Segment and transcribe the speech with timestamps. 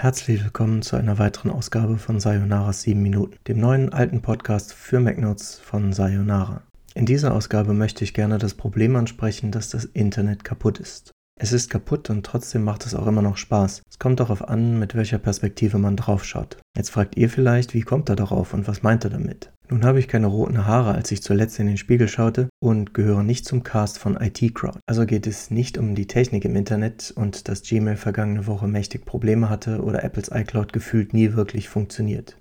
[0.00, 5.00] herzlich willkommen zu einer weiteren Ausgabe von Sayonara's 7 Minuten, dem neuen alten Podcast für
[5.00, 6.62] MacNotes von Sayonara.
[6.94, 11.10] In dieser Ausgabe möchte ich gerne das Problem ansprechen, dass das Internet kaputt ist.
[11.40, 13.82] Es ist kaputt und trotzdem macht es auch immer noch Spaß.
[13.90, 16.58] Es kommt darauf an, mit welcher Perspektive man draufschaut.
[16.76, 19.50] Jetzt fragt ihr vielleicht, wie kommt er darauf und was meint er damit?
[19.70, 23.22] Nun habe ich keine roten Haare, als ich zuletzt in den Spiegel schaute und gehöre
[23.22, 24.78] nicht zum Cast von IT Crowd.
[24.86, 29.04] Also geht es nicht um die Technik im Internet und dass Gmail vergangene Woche mächtig
[29.04, 32.38] Probleme hatte oder Apples iCloud gefühlt nie wirklich funktioniert.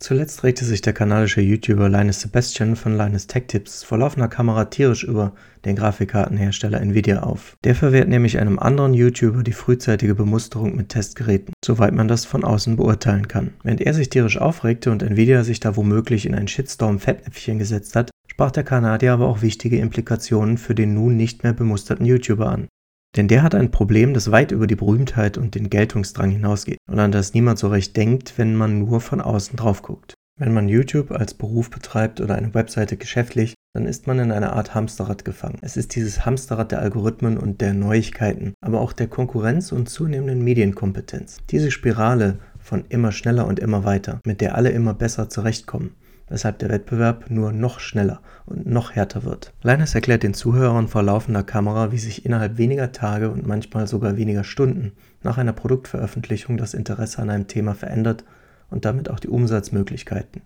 [0.00, 4.66] Zuletzt regte sich der kanadische YouTuber Linus Sebastian von Linus Tech Tips vor laufender Kamera
[4.66, 5.32] tierisch über
[5.64, 7.56] den Grafikkartenhersteller Nvidia auf.
[7.64, 12.44] Der verwehrt nämlich einem anderen YouTuber die frühzeitige Bemusterung mit Testgeräten, soweit man das von
[12.44, 13.54] außen beurteilen kann.
[13.64, 18.10] Während er sich tierisch aufregte und Nvidia sich da womöglich in ein Shitstorm-Fettnäpfchen gesetzt hat,
[18.28, 22.68] sprach der Kanadier aber auch wichtige Implikationen für den nun nicht mehr bemusterten YouTuber an.
[23.16, 26.98] Denn der hat ein Problem, das weit über die Berühmtheit und den Geltungsdrang hinausgeht und
[26.98, 30.14] an das niemand so recht denkt, wenn man nur von außen drauf guckt.
[30.40, 34.52] Wenn man YouTube als Beruf betreibt oder eine Webseite geschäftlich, dann ist man in einer
[34.52, 35.58] Art Hamsterrad gefangen.
[35.62, 40.44] Es ist dieses Hamsterrad der Algorithmen und der Neuigkeiten, aber auch der Konkurrenz und zunehmenden
[40.44, 41.38] Medienkompetenz.
[41.50, 45.96] Diese Spirale von immer schneller und immer weiter, mit der alle immer besser zurechtkommen,
[46.28, 49.52] weshalb der Wettbewerb nur noch schneller und noch härter wird.
[49.62, 54.16] Linus erklärt den Zuhörern vor laufender Kamera, wie sich innerhalb weniger Tage und manchmal sogar
[54.16, 58.24] weniger Stunden nach einer Produktveröffentlichung das Interesse an einem Thema verändert
[58.70, 60.42] und damit auch die Umsatzmöglichkeiten.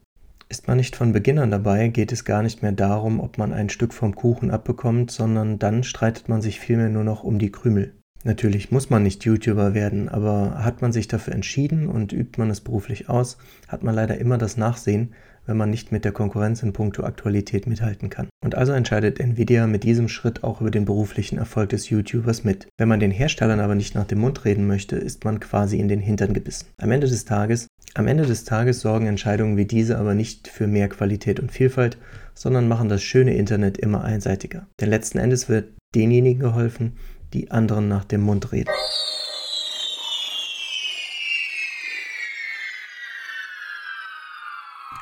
[0.48, 3.54] Ist man nicht von Beginn an dabei, geht es gar nicht mehr darum, ob man
[3.54, 7.50] ein Stück vom Kuchen abbekommt, sondern dann streitet man sich vielmehr nur noch um die
[7.50, 7.94] Krümel.
[8.24, 12.50] Natürlich muss man nicht YouTuber werden, aber hat man sich dafür entschieden und übt man
[12.50, 15.12] es beruflich aus, hat man leider immer das Nachsehen,
[15.46, 18.28] wenn man nicht mit der Konkurrenz in puncto Aktualität mithalten kann.
[18.44, 22.68] Und also entscheidet Nvidia mit diesem Schritt auch über den beruflichen Erfolg des YouTubers mit.
[22.78, 25.88] Wenn man den Herstellern aber nicht nach dem Mund reden möchte, ist man quasi in
[25.88, 26.66] den Hintern gebissen.
[26.78, 30.68] Am Ende des Tages, am Ende des Tages sorgen Entscheidungen wie diese aber nicht für
[30.68, 31.98] mehr Qualität und Vielfalt,
[32.34, 34.68] sondern machen das schöne Internet immer einseitiger.
[34.80, 36.92] Denn letzten Endes wird denjenigen geholfen,
[37.32, 38.70] die anderen nach dem Mund reden.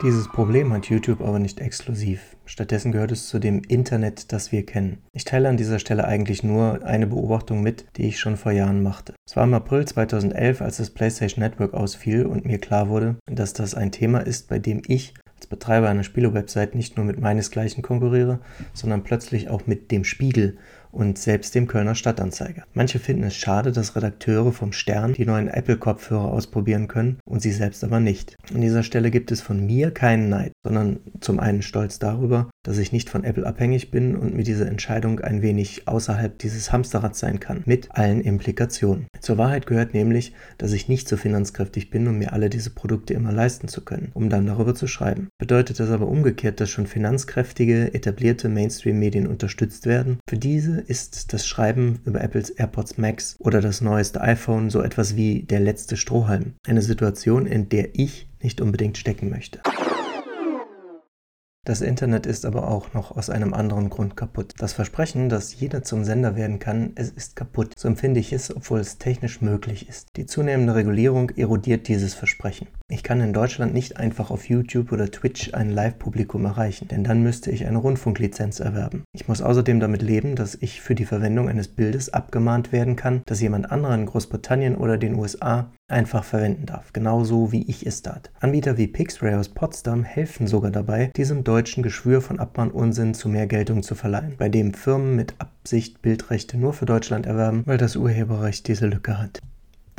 [0.02, 2.34] Dieses Problem hat YouTube aber nicht exklusiv.
[2.46, 5.02] Stattdessen gehört es zu dem Internet, das wir kennen.
[5.12, 8.82] Ich teile an dieser Stelle eigentlich nur eine Beobachtung mit, die ich schon vor Jahren
[8.82, 9.12] machte.
[9.28, 13.52] Es war im April 2011, als das PlayStation Network ausfiel und mir klar wurde, dass
[13.52, 17.82] das ein Thema ist, bei dem ich als Betreiber einer Spielewebsite nicht nur mit meinesgleichen
[17.82, 18.40] konkurriere,
[18.72, 20.56] sondern plötzlich auch mit dem Spiegel
[20.92, 22.64] und selbst dem Kölner Stadtanzeiger.
[22.74, 27.52] Manche finden es schade, dass Redakteure vom Stern die neuen Apple-Kopfhörer ausprobieren können und sie
[27.52, 28.36] selbst aber nicht.
[28.54, 32.78] An dieser Stelle gibt es von mir keinen Neid, sondern zum einen Stolz darüber, dass
[32.78, 37.18] ich nicht von Apple abhängig bin und mit dieser Entscheidung ein wenig außerhalb dieses Hamsterrads
[37.18, 39.06] sein kann, mit allen Implikationen.
[39.20, 43.14] Zur Wahrheit gehört nämlich, dass ich nicht so finanzkräftig bin, um mir alle diese Produkte
[43.14, 45.28] immer leisten zu können, um dann darüber zu schreiben.
[45.38, 50.18] Bedeutet das aber umgekehrt, dass schon finanzkräftige, etablierte Mainstream-Medien unterstützt werden?
[50.28, 55.16] Für diese ist das Schreiben über Apples AirPods Max oder das neueste iPhone so etwas
[55.16, 56.54] wie der letzte Strohhalm.
[56.66, 59.60] Eine Situation, in der ich nicht unbedingt stecken möchte.
[61.66, 64.54] Das Internet ist aber auch noch aus einem anderen Grund kaputt.
[64.58, 67.74] Das Versprechen, dass jeder zum Sender werden kann, es ist kaputt.
[67.76, 70.08] So empfinde ich es, obwohl es technisch möglich ist.
[70.16, 72.66] Die zunehmende Regulierung erodiert dieses Versprechen.
[73.00, 77.22] Ich kann in Deutschland nicht einfach auf YouTube oder Twitch ein Live-Publikum erreichen, denn dann
[77.22, 79.04] müsste ich eine Rundfunklizenz erwerben.
[79.14, 83.22] Ich muss außerdem damit leben, dass ich für die Verwendung eines Bildes abgemahnt werden kann,
[83.24, 88.02] das jemand anderer in Großbritannien oder den USA einfach verwenden darf, genauso wie ich es
[88.02, 88.30] tat.
[88.38, 93.46] Anbieter wie Pixray aus Potsdam helfen sogar dabei, diesem deutschen Geschwür von Abmahnunsinn zu mehr
[93.46, 97.96] Geltung zu verleihen, bei dem Firmen mit Absicht Bildrechte nur für Deutschland erwerben, weil das
[97.96, 99.40] Urheberrecht diese Lücke hat.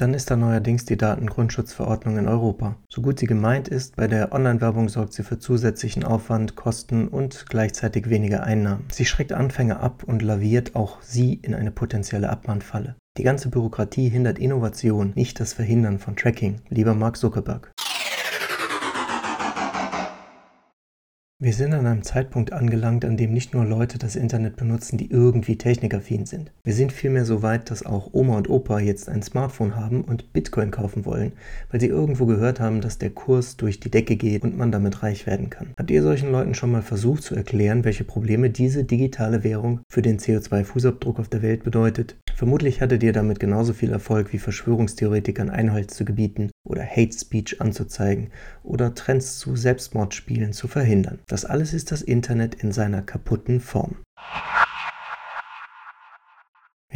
[0.01, 2.75] Dann ist da neuerdings die Datengrundschutzverordnung in Europa.
[2.89, 7.45] So gut sie gemeint ist, bei der Online-Werbung sorgt sie für zusätzlichen Aufwand, Kosten und
[7.47, 8.85] gleichzeitig weniger Einnahmen.
[8.91, 12.95] Sie schreckt Anfänger ab und laviert auch sie in eine potenzielle Abmahnfalle.
[13.19, 17.71] Die ganze Bürokratie hindert Innovation, nicht das Verhindern von Tracking, lieber Mark Zuckerberg.
[21.43, 25.09] Wir sind an einem Zeitpunkt angelangt, an dem nicht nur Leute das Internet benutzen, die
[25.09, 26.51] irgendwie technikaffin sind.
[26.63, 30.33] Wir sind vielmehr so weit, dass auch Oma und Opa jetzt ein Smartphone haben und
[30.33, 31.31] Bitcoin kaufen wollen,
[31.71, 35.01] weil sie irgendwo gehört haben, dass der Kurs durch die Decke geht und man damit
[35.01, 35.73] reich werden kann.
[35.79, 40.03] Habt ihr solchen Leuten schon mal versucht zu erklären, welche Probleme diese digitale Währung für
[40.03, 42.17] den CO2-Fußabdruck auf der Welt bedeutet?
[42.41, 47.61] Vermutlich hattet ihr damit genauso viel Erfolg wie Verschwörungstheoretikern Einhalt zu gebieten oder Hate Speech
[47.61, 48.31] anzuzeigen
[48.63, 51.19] oder Trends zu Selbstmordspielen zu verhindern.
[51.27, 53.97] Das alles ist das Internet in seiner kaputten Form.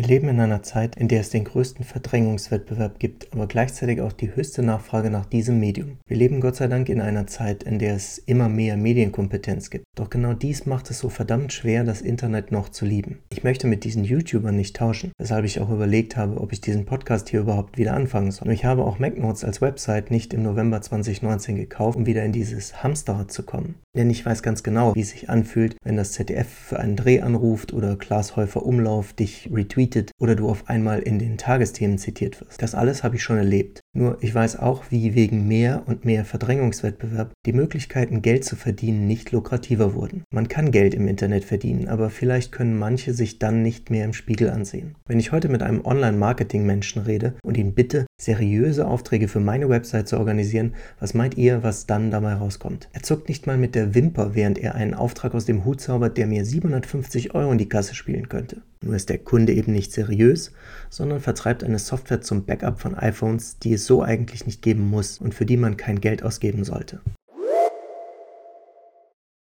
[0.05, 4.13] Wir leben in einer Zeit, in der es den größten Verdrängungswettbewerb gibt, aber gleichzeitig auch
[4.13, 5.97] die höchste Nachfrage nach diesem Medium.
[6.05, 9.85] Wir leben Gott sei Dank in einer Zeit, in der es immer mehr Medienkompetenz gibt.
[9.95, 13.17] Doch genau dies macht es so verdammt schwer, das Internet noch zu lieben.
[13.31, 16.85] Ich möchte mit diesen YouTubern nicht tauschen, weshalb ich auch überlegt habe, ob ich diesen
[16.85, 18.45] Podcast hier überhaupt wieder anfangen soll.
[18.45, 22.31] Nur ich habe auch MacNotes als Website nicht im November 2019 gekauft, um wieder in
[22.31, 23.79] dieses Hamsterrad zu kommen.
[23.95, 27.21] Denn ich weiß ganz genau, wie es sich anfühlt, wenn das ZDF für einen Dreh
[27.21, 32.41] anruft oder Klaas Häufer Umlauf dich retweetet oder du auf einmal in den Tagesthemen zitiert
[32.41, 32.61] wirst.
[32.61, 33.81] Das alles habe ich schon erlebt.
[33.97, 39.07] Nur ich weiß auch, wie wegen mehr und mehr Verdrängungswettbewerb die Möglichkeiten, Geld zu verdienen,
[39.07, 40.23] nicht lukrativer wurden.
[40.33, 44.11] Man kann Geld im Internet verdienen, aber vielleicht können manche sich dann nicht mehr im
[44.11, 44.95] Spiegel ansehen.
[45.07, 50.09] Wenn ich heute mit einem Online-Marketing-Menschen rede und ihn bitte, seriöse Aufträge für meine Website
[50.09, 52.89] zu organisieren, was meint ihr, was dann dabei rauskommt?
[52.91, 56.17] Er zuckt nicht mal mit der Wimper, während er einen Auftrag aus dem Hut zaubert,
[56.17, 58.61] der mir 750 Euro in die Kasse spielen könnte.
[58.81, 60.51] Nur ist der Kunde eben nicht seriös,
[60.89, 65.19] sondern vertreibt eine Software zum Backup von iPhones, die es so eigentlich nicht geben muss
[65.19, 67.01] und für die man kein Geld ausgeben sollte.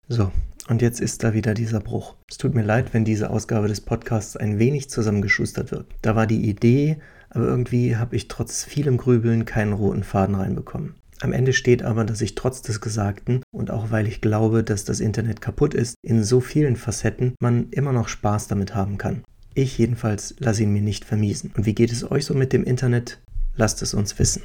[0.08, 0.30] So,
[0.68, 2.16] und jetzt ist da wieder dieser Bruch.
[2.30, 5.86] Es tut mir leid, wenn diese Ausgabe des Podcasts ein wenig zusammengeschustert wird.
[6.02, 6.98] Da war die Idee,
[7.30, 10.94] aber irgendwie habe ich trotz vielem Grübeln keinen roten Faden reinbekommen.
[11.24, 14.84] Am Ende steht aber, dass ich trotz des Gesagten und auch weil ich glaube, dass
[14.84, 19.24] das Internet kaputt ist, in so vielen Facetten man immer noch Spaß damit haben kann.
[19.54, 21.50] Ich jedenfalls lasse ihn mir nicht vermiesen.
[21.56, 23.22] Und wie geht es euch so mit dem Internet?
[23.56, 24.42] Lasst es uns wissen.